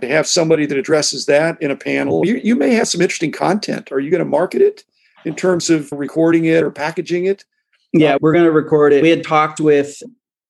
To 0.00 0.08
have 0.08 0.26
somebody 0.26 0.64
that 0.64 0.78
addresses 0.78 1.26
that 1.26 1.60
in 1.60 1.70
a 1.70 1.76
panel, 1.76 2.24
you, 2.24 2.40
you 2.42 2.56
may 2.56 2.72
have 2.72 2.88
some 2.88 3.02
interesting 3.02 3.30
content. 3.30 3.92
Are 3.92 4.00
you 4.00 4.10
going 4.10 4.20
to 4.20 4.24
market 4.24 4.62
it 4.62 4.84
in 5.26 5.34
terms 5.34 5.68
of 5.68 5.92
recording 5.92 6.46
it 6.46 6.62
or 6.62 6.70
packaging 6.70 7.26
it? 7.26 7.44
Yeah, 7.92 8.16
we're 8.18 8.32
going 8.32 8.46
to 8.46 8.52
record 8.52 8.94
it. 8.94 9.02
We 9.02 9.10
had 9.10 9.22
talked 9.22 9.60
with 9.60 10.02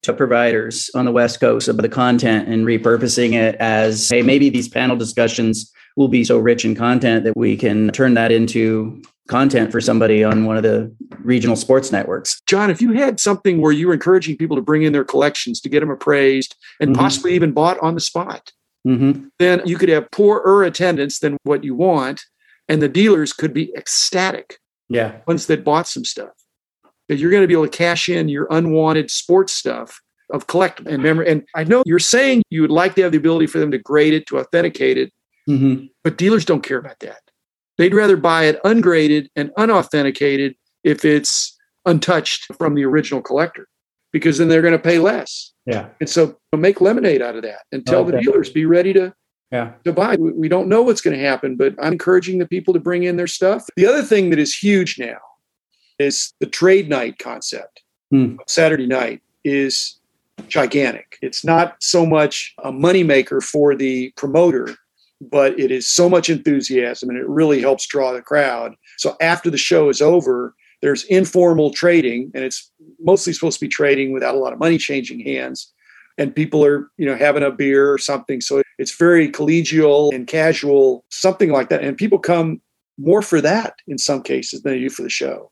to 0.02 0.12
providers 0.12 0.90
on 0.94 1.04
the 1.04 1.12
West 1.12 1.40
Coast 1.40 1.68
of 1.68 1.76
the 1.76 1.88
content 1.88 2.49
and 2.49 2.66
repurposing 2.66 3.35
it 3.35 3.54
as, 3.56 4.09
hey, 4.11 4.23
maybe 4.23 4.50
these 4.50 4.68
panel 4.68 4.97
discussions 4.97 5.73
will 5.97 6.09
be 6.09 6.25
so 6.25 6.38
rich 6.38 6.64
in 6.64 6.75
content 6.75 7.25
that 7.25 7.37
we 7.37 7.56
can 7.56 7.90
turn 7.90 8.14
that 8.14 8.32
into 8.32 9.00
content 9.28 9.71
for 9.71 9.80
somebody 9.80 10.25
on 10.25 10.44
one 10.44 10.56
of 10.56 10.62
the 10.62 10.92
regional 11.21 11.54
sports 11.54 11.92
networks. 11.92 12.40
John, 12.47 12.71
if 12.71 12.82
you 12.82 12.92
had 12.92 13.21
something 13.21 13.61
where 13.61 13.73
you 13.73 13.87
were 13.87 13.94
encouraging 13.94 14.37
people 14.37 14.56
to 14.56 14.62
bring 14.62 14.82
in 14.82 14.92
their 14.92 15.04
collections 15.04 15.61
to 15.61 15.68
get 15.68 15.80
them 15.80 15.90
appraised 15.90 16.56
and 16.80 16.90
mm-hmm. 16.90 17.00
possibly 17.00 17.35
even 17.35 17.52
bought 17.52 17.78
on 17.80 17.94
the 17.94 18.00
spot, 18.00 18.52
mm-hmm. 18.87 19.26
then 19.38 19.62
you 19.64 19.76
could 19.76 19.88
have 19.88 20.11
poorer 20.11 20.64
attendance 20.64 21.21
than 21.21 21.37
what 21.44 21.62
you 21.62 21.75
want, 21.75 22.25
and 22.68 22.82
the 22.82 22.88
dealers 22.88 23.32
could 23.32 23.54
be 23.54 23.73
ecstatic. 23.76 24.59
Yeah. 24.88 25.18
Ones 25.26 25.47
that 25.47 25.64
bought 25.64 25.87
some 25.87 26.04
stuff 26.04 26.32
because 27.12 27.21
you're 27.21 27.31
going 27.31 27.42
to 27.42 27.47
be 27.47 27.52
able 27.52 27.69
to 27.69 27.76
cash 27.76 28.09
in 28.09 28.31
your 28.31 28.47
unwanted 28.50 29.11
sports 29.11 29.52
stuff 29.52 30.00
of 30.33 30.47
collect 30.47 30.81
and 30.87 31.02
memory. 31.02 31.31
And 31.31 31.42
I 31.54 31.64
know 31.64 31.83
you're 31.85 31.99
saying 31.99 32.42
you 32.49 32.62
would 32.62 32.71
like 32.71 32.95
to 32.95 33.02
have 33.02 33.12
the 33.12 33.19
ability 33.19 33.47
for 33.49 33.59
them 33.59 33.71
to 33.71 33.76
grade 33.76 34.14
it, 34.14 34.26
to 34.28 34.38
authenticate 34.38 34.97
it, 34.97 35.12
mm-hmm. 35.47 35.85
but 36.02 36.16
dealers 36.16 36.47
don't 36.47 36.62
care 36.62 36.78
about 36.78 37.00
that. 37.00 37.21
They'd 37.76 37.92
rather 37.92 38.16
buy 38.16 38.45
it 38.45 38.61
ungraded 38.64 39.28
and 39.37 39.50
unauthenticated 39.59 40.54
if 40.85 41.04
it's 41.04 41.54
untouched 41.85 42.47
from 42.57 42.76
the 42.76 42.85
original 42.85 43.21
collector, 43.21 43.69
because 44.11 44.38
then 44.38 44.49
they're 44.49 44.62
going 44.62 44.73
to 44.73 44.78
pay 44.78 44.99
less. 44.99 45.52
Yeah. 45.66 45.88
And 46.00 46.09
so 46.09 46.38
make 46.57 46.81
lemonade 46.81 47.21
out 47.21 47.37
of 47.37 47.42
that 47.42 47.61
and 47.73 47.85
tell 47.87 48.00
okay. 48.00 48.12
the 48.12 48.23
dealers 48.23 48.49
be 48.49 48.64
ready 48.64 48.95
to 48.95 49.12
yeah. 49.50 49.73
to 49.85 49.92
buy. 49.92 50.16
We 50.16 50.49
don't 50.49 50.69
know 50.69 50.81
what's 50.81 51.02
going 51.02 51.19
to 51.19 51.23
happen, 51.23 51.57
but 51.57 51.75
I'm 51.78 51.92
encouraging 51.92 52.38
the 52.38 52.49
people 52.49 52.73
to 52.73 52.81
bring 52.81 53.02
in 53.02 53.19
their 53.19 53.26
stuff. 53.26 53.66
The 53.76 53.85
other 53.85 54.02
thing 54.02 54.31
that 54.31 54.38
is 54.38 54.57
huge 54.57 54.99
now 54.99 55.19
is 56.02 56.35
the 56.40 56.47
trade 56.47 56.88
night 56.88 57.18
concept. 57.18 57.82
Hmm. 58.11 58.37
Saturday 58.47 58.87
night 58.87 59.23
is 59.44 59.99
gigantic. 60.49 61.18
It's 61.23 61.44
not 61.44 61.76
so 61.80 62.04
much 62.04 62.54
a 62.62 62.73
moneymaker 62.73 63.42
for 63.42 63.75
the 63.75 64.12
promoter, 64.16 64.76
but 65.21 65.59
it 65.59 65.71
is 65.71 65.88
so 65.88 66.09
much 66.09 66.28
enthusiasm 66.28 67.09
and 67.09 67.18
it 67.18 67.28
really 67.28 67.61
helps 67.61 67.87
draw 67.87 68.12
the 68.12 68.23
crowd. 68.23 68.75
So 68.99 69.16
after 69.21 69.50
the 69.50 69.59
show 69.59 69.88
is 69.88 70.02
over, 70.02 70.54
there's 70.82 71.04
informal 71.04 71.73
trading, 71.73 72.32
and 72.35 72.44
it's 72.44 72.71
mostly 73.00 73.32
supposed 73.32 73.61
to 73.61 73.64
be 73.64 73.71
trading 73.71 74.12
without 74.12 74.35
a 74.35 74.38
lot 74.38 74.52
of 74.52 74.59
money 74.59 74.78
changing 74.78 75.21
hands. 75.21 75.73
And 76.18 76.35
people 76.35 76.64
are, 76.64 76.90
you 76.99 77.06
know, 77.06 77.16
having 77.16 77.44
a 77.44 77.52
beer 77.52 77.90
or 77.90 77.99
something. 77.99 78.40
So 78.40 78.62
it's 78.78 78.94
very 78.94 79.30
collegial 79.30 80.12
and 80.12 80.26
casual, 80.26 81.04
something 81.09 81.50
like 81.50 81.68
that. 81.71 81.82
And 81.82 81.97
people 81.97 82.18
come 82.18 82.61
more 82.99 83.23
for 83.23 83.40
that 83.40 83.76
in 83.87 83.97
some 83.97 84.23
cases 84.23 84.62
than 84.62 84.73
they 84.73 84.80
do 84.80 84.90
for 84.90 85.02
the 85.02 85.09
show. 85.09 85.50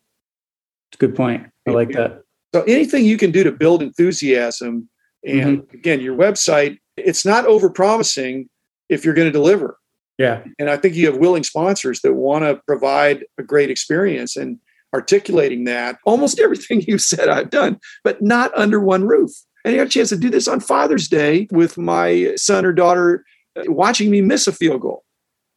It's 0.90 0.96
a 0.96 1.06
good 1.06 1.14
point. 1.14 1.46
I 1.66 1.70
like 1.70 1.90
that. 1.92 2.22
So 2.54 2.62
anything 2.62 3.04
you 3.04 3.16
can 3.16 3.30
do 3.30 3.44
to 3.44 3.52
build 3.52 3.82
enthusiasm, 3.82 4.88
and 5.24 5.62
mm-hmm. 5.62 5.76
again, 5.76 6.00
your 6.00 6.16
website, 6.16 6.78
it's 6.96 7.24
not 7.24 7.46
over 7.46 7.70
promising 7.70 8.48
if 8.88 9.04
you're 9.04 9.14
going 9.14 9.28
to 9.28 9.32
deliver. 9.32 9.78
Yeah. 10.18 10.42
And 10.58 10.68
I 10.68 10.76
think 10.76 10.96
you 10.96 11.06
have 11.06 11.16
willing 11.16 11.44
sponsors 11.44 12.00
that 12.02 12.14
want 12.14 12.44
to 12.44 12.60
provide 12.66 13.24
a 13.38 13.42
great 13.42 13.70
experience 13.70 14.36
and 14.36 14.58
articulating 14.92 15.64
that. 15.64 15.98
Almost 16.04 16.38
everything 16.44 16.82
you 16.82 16.98
said 16.98 17.28
I've 17.28 17.50
done, 17.50 17.78
but 18.04 18.20
not 18.20 18.50
under 18.56 18.80
one 18.80 19.06
roof. 19.06 19.30
And 19.64 19.74
I 19.74 19.78
got 19.78 19.86
a 19.86 19.90
chance 19.90 20.08
to 20.08 20.16
do 20.16 20.30
this 20.30 20.48
on 20.48 20.60
Father's 20.60 21.08
Day 21.08 21.46
with 21.50 21.78
my 21.78 22.34
son 22.36 22.64
or 22.64 22.72
daughter 22.72 23.24
uh, 23.56 23.62
watching 23.68 24.10
me 24.10 24.20
miss 24.20 24.46
a 24.46 24.52
field 24.52 24.80
goal. 24.80 25.04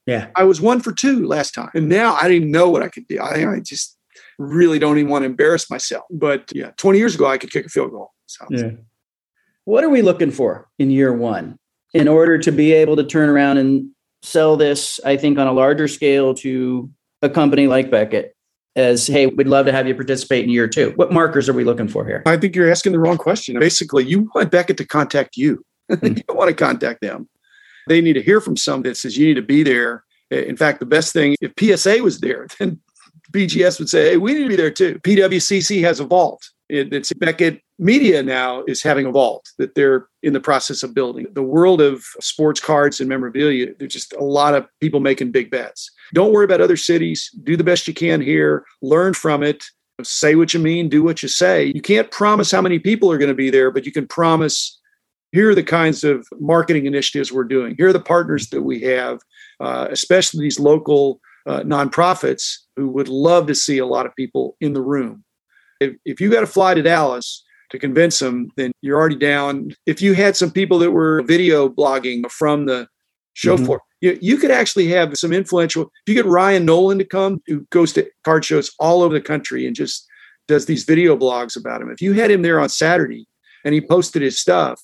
Yeah. 0.05 0.27
I 0.35 0.43
was 0.43 0.59
one 0.59 0.81
for 0.81 0.91
two 0.91 1.25
last 1.25 1.53
time. 1.53 1.71
And 1.73 1.87
now 1.87 2.15
I 2.15 2.27
didn't 2.27 2.51
know 2.51 2.69
what 2.69 2.83
I 2.83 2.89
could 2.89 3.07
do. 3.07 3.19
I, 3.19 3.49
I 3.49 3.59
just 3.59 3.97
really 4.39 4.79
don't 4.79 4.97
even 4.97 5.09
want 5.09 5.23
to 5.23 5.27
embarrass 5.27 5.69
myself. 5.69 6.05
But 6.11 6.51
yeah, 6.53 6.71
20 6.77 6.97
years 6.97 7.15
ago, 7.15 7.25
I 7.25 7.37
could 7.37 7.51
kick 7.51 7.65
a 7.65 7.69
field 7.69 7.91
goal. 7.91 8.11
So. 8.25 8.45
Yeah. 8.49 8.71
What 9.65 9.83
are 9.83 9.89
we 9.89 10.01
looking 10.01 10.31
for 10.31 10.69
in 10.77 10.91
year 10.91 11.13
one 11.13 11.57
in 11.93 12.07
order 12.07 12.37
to 12.37 12.51
be 12.51 12.73
able 12.73 12.95
to 12.97 13.03
turn 13.03 13.29
around 13.29 13.57
and 13.57 13.89
sell 14.21 14.57
this, 14.57 14.99
I 15.05 15.15
think, 15.17 15.37
on 15.37 15.47
a 15.47 15.53
larger 15.53 15.87
scale 15.87 16.33
to 16.35 16.89
a 17.21 17.29
company 17.29 17.67
like 17.67 17.89
Beckett? 17.89 18.35
As 18.75 19.05
hey, 19.05 19.27
we'd 19.27 19.47
love 19.47 19.67
to 19.67 19.71
have 19.71 19.87
you 19.87 19.93
participate 19.93 20.43
in 20.43 20.49
year 20.49 20.67
two. 20.67 20.93
What 20.95 21.11
markers 21.11 21.47
are 21.47 21.53
we 21.53 21.63
looking 21.63 21.87
for 21.87 22.07
here? 22.07 22.23
I 22.25 22.37
think 22.37 22.55
you're 22.55 22.71
asking 22.71 22.93
the 22.93 22.99
wrong 22.99 23.17
question. 23.17 23.59
Basically, 23.59 24.03
you 24.03 24.31
want 24.33 24.49
Beckett 24.49 24.77
to 24.77 24.85
contact 24.85 25.37
you. 25.37 25.63
Mm-hmm. 25.91 26.05
you 26.17 26.23
don't 26.27 26.37
want 26.37 26.49
to 26.49 26.55
contact 26.55 27.01
them. 27.01 27.29
They 27.87 28.01
need 28.01 28.13
to 28.13 28.21
hear 28.21 28.41
from 28.41 28.57
someone 28.57 28.83
that 28.83 28.97
says 28.97 29.17
you 29.17 29.27
need 29.27 29.35
to 29.35 29.41
be 29.41 29.63
there. 29.63 30.03
In 30.31 30.57
fact, 30.57 30.79
the 30.79 30.85
best 30.85 31.13
thing 31.13 31.35
if 31.41 31.51
PSA 31.59 32.01
was 32.01 32.19
there, 32.19 32.47
then 32.59 32.79
BGS 33.33 33.79
would 33.79 33.89
say, 33.89 34.11
hey, 34.11 34.17
we 34.17 34.33
need 34.33 34.43
to 34.43 34.49
be 34.49 34.55
there 34.55 34.71
too. 34.71 34.99
PWCC 34.99 35.81
has 35.81 35.99
a 35.99 36.05
vault. 36.05 36.49
It, 36.69 36.93
it's 36.93 37.11
Beckett 37.13 37.61
Media 37.77 38.23
now 38.23 38.63
is 38.67 38.81
having 38.81 39.05
a 39.05 39.11
vault 39.11 39.49
that 39.57 39.75
they're 39.75 40.07
in 40.21 40.33
the 40.33 40.39
process 40.39 40.83
of 40.83 40.93
building. 40.93 41.25
The 41.33 41.43
world 41.43 41.81
of 41.81 42.03
sports 42.21 42.59
cards 42.59 42.99
and 42.99 43.09
memorabilia, 43.09 43.73
there's 43.77 43.93
just 43.93 44.13
a 44.13 44.23
lot 44.23 44.53
of 44.53 44.67
people 44.79 44.99
making 44.99 45.31
big 45.31 45.51
bets. 45.51 45.91
Don't 46.13 46.31
worry 46.31 46.45
about 46.45 46.61
other 46.61 46.77
cities. 46.77 47.29
Do 47.43 47.57
the 47.57 47.63
best 47.63 47.87
you 47.87 47.93
can 47.93 48.21
here. 48.21 48.63
Learn 48.81 49.13
from 49.13 49.43
it. 49.43 49.63
Say 50.03 50.35
what 50.35 50.53
you 50.53 50.59
mean. 50.59 50.87
Do 50.87 51.03
what 51.03 51.21
you 51.21 51.29
say. 51.29 51.65
You 51.65 51.81
can't 51.81 52.09
promise 52.11 52.51
how 52.51 52.61
many 52.61 52.79
people 52.79 53.11
are 53.11 53.17
going 53.17 53.29
to 53.29 53.35
be 53.35 53.49
there, 53.49 53.71
but 53.71 53.85
you 53.85 53.91
can 53.91 54.07
promise 54.07 54.79
here 55.31 55.49
are 55.49 55.55
the 55.55 55.63
kinds 55.63 56.03
of 56.03 56.27
marketing 56.39 56.85
initiatives 56.85 57.31
we're 57.31 57.43
doing. 57.43 57.75
Here 57.75 57.89
are 57.89 57.93
the 57.93 57.99
partners 57.99 58.49
that 58.49 58.61
we 58.61 58.81
have, 58.81 59.19
uh, 59.59 59.87
especially 59.89 60.41
these 60.43 60.59
local 60.59 61.19
uh, 61.45 61.62
nonprofits 61.62 62.57
who 62.75 62.89
would 62.89 63.07
love 63.07 63.47
to 63.47 63.55
see 63.55 63.77
a 63.77 63.85
lot 63.85 64.05
of 64.05 64.15
people 64.15 64.55
in 64.62 64.73
the 64.73 64.81
room. 64.81 65.23
If, 65.79 65.95
if 66.05 66.21
you 66.21 66.31
got 66.31 66.41
to 66.41 66.47
fly 66.47 66.73
to 66.73 66.81
Dallas 66.81 67.43
to 67.71 67.79
convince 67.79 68.19
them, 68.19 68.50
then 68.55 68.71
you're 68.81 68.97
already 69.00 69.15
down. 69.15 69.71
If 69.85 70.01
you 70.01 70.13
had 70.13 70.35
some 70.35 70.51
people 70.51 70.79
that 70.79 70.91
were 70.91 71.21
video 71.23 71.67
blogging 71.67 72.29
from 72.31 72.65
the 72.65 72.88
show 73.33 73.55
mm-hmm. 73.55 73.65
floor, 73.65 73.81
you, 74.01 74.17
you 74.21 74.38
could 74.38 74.51
actually 74.51 74.88
have 74.89 75.17
some 75.17 75.33
influential. 75.33 75.83
If 75.83 75.89
you 76.07 76.15
get 76.15 76.25
Ryan 76.25 76.65
Nolan 76.65 77.00
to 77.00 77.05
come, 77.05 77.41
who 77.47 77.65
goes 77.71 77.93
to 77.93 78.09
card 78.23 78.45
shows 78.45 78.71
all 78.79 79.01
over 79.01 79.13
the 79.13 79.21
country 79.21 79.65
and 79.65 79.75
just 79.75 80.07
does 80.47 80.65
these 80.65 80.83
video 80.83 81.17
blogs 81.17 81.57
about 81.57 81.81
him. 81.81 81.89
If 81.89 82.01
you 82.01 82.13
had 82.13 82.31
him 82.31 82.41
there 82.41 82.59
on 82.59 82.69
Saturday 82.69 83.27
and 83.65 83.73
he 83.73 83.81
posted 83.81 84.21
his 84.21 84.39
stuff, 84.39 84.81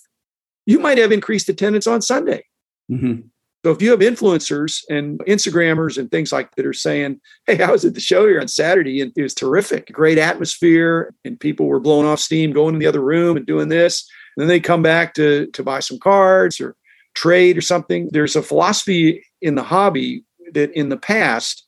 you 0.66 0.80
might 0.80 0.98
have 0.98 1.12
increased 1.12 1.50
attendance 1.50 1.88
on 1.88 2.02
Sunday. 2.02 2.46
Mm-hmm. 2.92 3.28
So 3.66 3.72
if 3.72 3.82
you 3.82 3.92
have 3.92 4.00
influencers 4.00 4.84
and 4.90 5.20
Instagrammers 5.20 5.98
and 5.98 6.10
things 6.10 6.32
like 6.32 6.56
that 6.56 6.66
are 6.66 6.74
saying, 6.74 7.20
"Hey, 7.46 7.62
I 7.62 7.72
was 7.72 7.84
at 7.84 7.94
the 7.94 8.00
show 8.00 8.26
here 8.26 8.40
on 8.40 8.48
Saturday 8.48 9.02
and 9.02 9.12
it 9.18 9.22
was 9.22 9.34
terrific, 9.34 9.92
great 9.92 10.18
atmosphere, 10.18 11.14
and 11.26 11.40
people 11.40 11.66
were 11.66 11.82
blowing 11.82 12.08
off 12.08 12.22
steam, 12.22 12.54
going 12.54 12.76
in 12.76 12.80
the 12.80 12.88
other 12.88 13.02
room 13.02 13.36
and 13.36 13.46
doing 13.46 13.68
this," 13.68 14.10
and 14.36 14.42
then 14.42 14.48
they 14.48 14.62
come 14.62 14.82
back 14.82 15.14
to 15.16 15.48
to 15.48 15.64
buy 15.64 15.82
some 15.82 16.00
cards 16.00 16.62
or 16.62 16.76
trade 17.16 17.58
or 17.58 17.62
something. 17.62 18.10
There's 18.14 18.38
a 18.38 18.42
philosophy 18.42 19.26
in 19.42 19.56
the 19.56 19.64
hobby 19.64 20.24
that 20.54 20.72
in 20.72 20.88
the 20.88 20.98
past, 20.98 21.66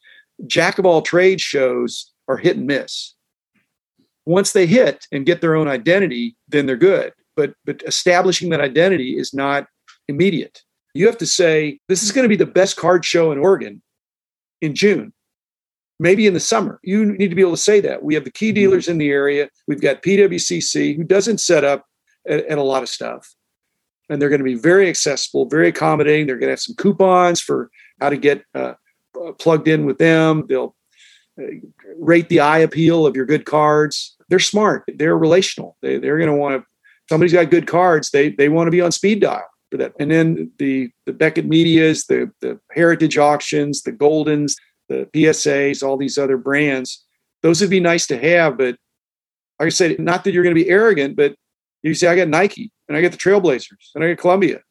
jack 0.48 0.80
of 0.80 0.86
all 0.86 1.02
trade 1.02 1.42
shows 1.42 2.10
are 2.30 2.38
hit 2.38 2.56
and 2.56 2.68
miss. 2.68 3.16
Once 4.26 4.54
they 4.54 4.66
hit 4.66 5.08
and 5.12 5.26
get 5.26 5.42
their 5.42 5.56
own 5.56 5.68
identity, 5.68 6.38
then 6.48 6.68
they're 6.68 6.78
good. 6.78 7.12
But 7.36 7.54
but 7.66 7.84
establishing 7.86 8.50
that 8.52 8.62
identity 8.62 9.18
is 9.18 9.34
not 9.34 9.68
immediate 10.08 10.62
you 10.94 11.06
have 11.06 11.18
to 11.20 11.26
say, 11.26 11.80
this 11.88 12.04
is 12.04 12.12
going 12.12 12.24
to 12.24 12.30
be 12.30 12.36
the 12.36 12.46
best 12.46 12.78
card 12.78 13.06
show 13.06 13.32
in 13.32 13.40
Oregon 13.40 13.82
in 14.62 14.76
June, 14.76 15.14
maybe 16.00 16.28
in 16.28 16.34
the 16.34 16.40
summer. 16.40 16.80
You 16.84 17.06
need 17.06 17.30
to 17.30 17.36
be 17.36 17.42
able 17.42 17.52
to 17.52 17.58
say 17.58 17.80
that. 17.82 18.04
We 18.04 18.14
have 18.16 18.24
the 18.24 18.32
key 18.32 18.50
mm-hmm. 18.50 18.56
dealers 18.56 18.88
in 18.88 18.98
the 18.98 19.10
area. 19.10 19.50
We've 19.68 19.82
got 19.82 20.02
PWCC, 20.02 20.96
who 20.96 21.04
doesn't 21.04 21.40
set 21.40 21.64
up 21.64 21.86
at, 22.28 22.46
at 22.46 22.58
a 22.58 22.64
lot 22.64 22.84
of 22.84 22.90
stuff. 22.90 23.34
And 24.10 24.22
they're 24.22 24.30
going 24.30 24.40
to 24.40 24.46
be 24.46 24.56
very 24.56 24.90
accessible, 24.90 25.46
very 25.46 25.70
accommodating. 25.70 26.28
They're 26.28 26.36
going 26.36 26.48
to 26.48 26.54
have 26.54 26.60
some 26.60 26.76
coupons 26.76 27.40
for 27.40 27.70
how 28.02 28.10
to 28.10 28.18
get 28.18 28.44
uh, 28.54 28.74
uh, 29.16 29.32
plugged 29.34 29.70
in 29.70 29.86
with 29.86 30.00
them. 30.00 30.46
They'll 30.50 30.76
uh, 31.42 31.46
rate 31.98 32.28
the 32.28 32.42
eye 32.42 32.60
appeal 32.60 33.06
of 33.06 33.16
your 33.16 33.26
good 33.26 33.46
cards. 33.46 34.18
They're 34.28 34.40
smart. 34.40 34.84
They're 34.94 35.18
relational. 35.18 35.78
They, 35.82 35.98
they're 35.98 36.18
going 36.18 36.30
to 36.30 36.36
want 36.36 36.62
to. 36.62 36.68
Somebody's 37.10 37.34
got 37.34 37.50
good 37.50 37.68
cards. 37.68 38.12
They 38.12 38.30
they 38.30 38.48
want 38.48 38.68
to 38.68 38.72
be 38.72 38.80
on 38.80 38.92
speed 38.92 39.22
dial 39.22 39.51
that. 39.78 39.94
And 40.00 40.12
then 40.12 40.52
the 40.58 40.92
the 41.06 41.14
Beckett 41.14 41.46
Medias, 41.46 42.06
the 42.06 42.32
the 42.42 42.60
Heritage 42.72 43.18
Auctions, 43.18 43.82
the 43.82 43.92
Goldins, 43.92 44.56
the 44.90 45.08
PSAs, 45.14 45.84
all 45.84 45.98
these 45.98 46.18
other 46.18 46.38
brands. 46.38 47.06
Those 47.42 47.62
would 47.62 47.70
be 47.70 47.80
nice 47.80 48.06
to 48.08 48.18
have, 48.20 48.58
but 48.58 48.76
like 49.60 49.68
I 49.68 49.70
said, 49.70 50.00
not 50.00 50.24
that 50.24 50.34
you're 50.34 50.44
going 50.44 50.56
to 50.56 50.64
be 50.64 50.70
arrogant, 50.70 51.16
but 51.16 51.36
you 51.84 51.94
say 51.94 52.08
I 52.08 52.16
got 52.16 52.28
Nike 52.28 52.72
and 52.88 52.98
I 52.98 53.02
got 53.02 53.12
the 53.12 53.18
Trailblazers 53.18 53.92
and 53.96 54.04
I 54.04 54.10
got 54.10 54.22
Columbia. 54.22 54.62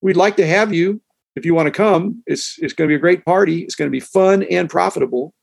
We'd 0.00 0.16
like 0.16 0.36
to 0.36 0.46
have 0.46 0.72
you 0.72 1.00
if 1.34 1.44
you 1.44 1.54
want 1.54 1.66
to 1.66 1.72
come. 1.72 2.22
It's 2.26 2.56
it's 2.58 2.72
going 2.72 2.88
to 2.88 2.92
be 2.92 2.96
a 2.96 3.00
great 3.00 3.24
party. 3.24 3.62
It's 3.62 3.74
going 3.74 3.88
to 3.88 3.92
be 3.92 4.00
fun 4.00 4.42
and 4.44 4.68
profitable. 4.68 5.34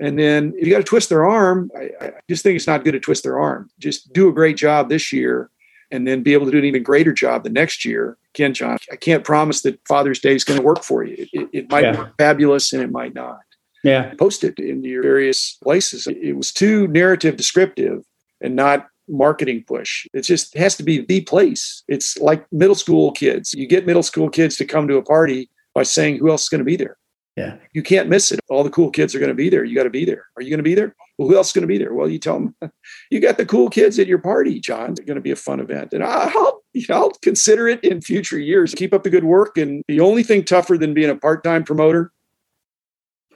And 0.00 0.18
then 0.18 0.54
if 0.56 0.66
you 0.66 0.72
got 0.72 0.78
to 0.78 0.84
twist 0.84 1.10
their 1.10 1.28
arm, 1.28 1.70
I, 1.76 1.90
I 2.00 2.12
just 2.28 2.42
think 2.42 2.56
it's 2.56 2.66
not 2.66 2.84
good 2.84 2.92
to 2.92 3.00
twist 3.00 3.22
their 3.22 3.38
arm. 3.38 3.70
Just 3.78 4.12
do 4.12 4.28
a 4.28 4.32
great 4.32 4.56
job 4.56 4.88
this 4.88 5.12
year 5.12 5.50
and 5.90 6.06
then 6.06 6.22
be 6.22 6.32
able 6.32 6.46
to 6.46 6.52
do 6.52 6.58
an 6.58 6.64
even 6.64 6.82
greater 6.82 7.12
job 7.12 7.44
the 7.44 7.50
next 7.50 7.84
year. 7.84 8.16
Again, 8.34 8.54
John, 8.54 8.78
I 8.92 8.96
can't 8.96 9.24
promise 9.24 9.62
that 9.62 9.80
Father's 9.86 10.20
Day 10.20 10.34
is 10.34 10.44
going 10.44 10.58
to 10.58 10.64
work 10.64 10.82
for 10.84 11.02
you. 11.02 11.26
It, 11.32 11.48
it 11.52 11.70
might 11.70 11.84
yeah. 11.84 11.98
work 11.98 12.14
fabulous 12.18 12.72
and 12.72 12.82
it 12.82 12.90
might 12.90 13.14
not. 13.14 13.40
Yeah. 13.82 14.12
Post 14.14 14.44
it 14.44 14.58
in 14.58 14.84
your 14.84 15.02
various 15.02 15.56
places. 15.62 16.06
It 16.06 16.36
was 16.36 16.52
too 16.52 16.86
narrative 16.88 17.36
descriptive 17.36 18.04
and 18.40 18.54
not 18.54 18.88
marketing 19.08 19.64
push. 19.66 20.06
It 20.12 20.22
just 20.22 20.56
has 20.56 20.76
to 20.76 20.82
be 20.82 21.04
the 21.04 21.22
place. 21.22 21.82
It's 21.88 22.16
like 22.18 22.46
middle 22.52 22.74
school 22.74 23.12
kids. 23.12 23.54
You 23.54 23.66
get 23.66 23.86
middle 23.86 24.02
school 24.02 24.28
kids 24.28 24.56
to 24.58 24.64
come 24.64 24.86
to 24.88 24.96
a 24.96 25.02
party 25.02 25.50
by 25.74 25.82
saying 25.82 26.18
who 26.18 26.30
else 26.30 26.44
is 26.44 26.48
going 26.48 26.60
to 26.60 26.64
be 26.64 26.76
there. 26.76 26.96
Yeah. 27.36 27.56
You 27.72 27.82
can't 27.82 28.08
miss 28.08 28.32
it. 28.32 28.40
All 28.50 28.62
the 28.62 28.70
cool 28.70 28.90
kids 28.90 29.14
are 29.14 29.18
going 29.18 29.30
to 29.30 29.34
be 29.34 29.48
there. 29.48 29.64
You 29.64 29.74
got 29.74 29.84
to 29.84 29.90
be 29.90 30.04
there. 30.04 30.26
Are 30.36 30.42
you 30.42 30.50
going 30.50 30.58
to 30.58 30.64
be 30.64 30.74
there? 30.74 30.94
Well, 31.20 31.28
who 31.28 31.36
else 31.36 31.48
is 31.48 31.52
going 31.52 31.64
to 31.64 31.68
be 31.68 31.76
there? 31.76 31.92
Well, 31.92 32.08
you 32.08 32.18
tell 32.18 32.40
them 32.40 32.54
you 33.10 33.20
got 33.20 33.36
the 33.36 33.44
cool 33.44 33.68
kids 33.68 33.98
at 33.98 34.06
your 34.06 34.20
party, 34.20 34.58
John. 34.58 34.92
It's 34.92 35.00
going 35.00 35.16
to 35.16 35.20
be 35.20 35.30
a 35.30 35.36
fun 35.36 35.60
event. 35.60 35.92
And 35.92 36.02
I'll, 36.02 36.62
you 36.72 36.86
know, 36.88 36.94
I'll 36.94 37.10
consider 37.20 37.68
it 37.68 37.84
in 37.84 38.00
future 38.00 38.38
years. 38.38 38.74
Keep 38.74 38.94
up 38.94 39.02
the 39.02 39.10
good 39.10 39.24
work. 39.24 39.58
And 39.58 39.84
the 39.86 40.00
only 40.00 40.22
thing 40.22 40.46
tougher 40.46 40.78
than 40.78 40.94
being 40.94 41.10
a 41.10 41.14
part 41.14 41.44
time 41.44 41.62
promoter 41.62 42.10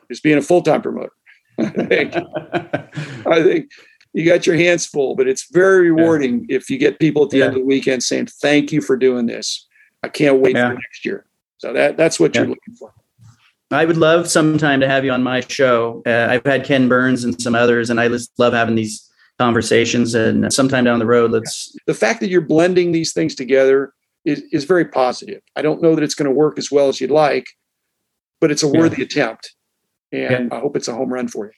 is 0.08 0.18
being 0.18 0.38
a 0.38 0.40
full 0.40 0.62
time 0.62 0.80
promoter. 0.80 1.12
I 1.58 1.68
think, 1.68 2.14
I 3.26 3.42
think 3.42 3.70
you 4.14 4.24
got 4.24 4.46
your 4.46 4.56
hands 4.56 4.86
full, 4.86 5.14
but 5.14 5.28
it's 5.28 5.52
very 5.52 5.90
rewarding 5.90 6.46
yeah. 6.48 6.56
if 6.56 6.70
you 6.70 6.78
get 6.78 6.98
people 6.98 7.24
at 7.24 7.30
the 7.30 7.40
yeah. 7.40 7.44
end 7.44 7.54
of 7.56 7.60
the 7.60 7.66
weekend 7.66 8.02
saying, 8.02 8.28
Thank 8.40 8.72
you 8.72 8.80
for 8.80 8.96
doing 8.96 9.26
this. 9.26 9.68
I 10.02 10.08
can't 10.08 10.40
wait 10.40 10.56
yeah. 10.56 10.68
for 10.68 10.74
next 10.74 11.04
year. 11.04 11.26
So 11.58 11.74
that 11.74 11.98
that's 11.98 12.18
what 12.18 12.34
you're 12.34 12.46
looking 12.46 12.76
for. 12.78 12.94
I 13.74 13.84
would 13.84 13.96
love 13.96 14.28
sometime 14.28 14.80
to 14.80 14.88
have 14.88 15.04
you 15.04 15.10
on 15.10 15.22
my 15.22 15.40
show. 15.40 16.02
Uh, 16.06 16.26
I've 16.30 16.44
had 16.44 16.64
Ken 16.64 16.88
Burns 16.88 17.24
and 17.24 17.40
some 17.40 17.54
others, 17.54 17.90
and 17.90 18.00
I 18.00 18.08
just 18.08 18.30
love 18.38 18.52
having 18.52 18.74
these 18.74 19.10
conversations. 19.38 20.14
And 20.14 20.52
sometime 20.52 20.84
down 20.84 20.98
the 20.98 21.06
road, 21.06 21.32
let's. 21.32 21.76
The 21.86 21.94
fact 21.94 22.20
that 22.20 22.28
you're 22.28 22.40
blending 22.40 22.92
these 22.92 23.12
things 23.12 23.34
together 23.34 23.92
is, 24.24 24.42
is 24.52 24.64
very 24.64 24.84
positive. 24.84 25.42
I 25.56 25.62
don't 25.62 25.82
know 25.82 25.94
that 25.94 26.04
it's 26.04 26.14
going 26.14 26.28
to 26.28 26.34
work 26.34 26.58
as 26.58 26.70
well 26.70 26.88
as 26.88 27.00
you'd 27.00 27.10
like, 27.10 27.46
but 28.40 28.50
it's 28.50 28.62
a 28.62 28.68
worthy 28.68 28.98
yeah. 28.98 29.04
attempt. 29.04 29.54
And 30.12 30.48
yeah. 30.50 30.56
I 30.56 30.60
hope 30.60 30.76
it's 30.76 30.88
a 30.88 30.94
home 30.94 31.12
run 31.12 31.28
for 31.28 31.46
you. 31.46 31.52